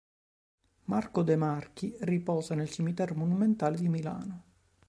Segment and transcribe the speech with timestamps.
[0.85, 4.43] Marco De Marchi riposa nel Cimitero Monumentale di Milano.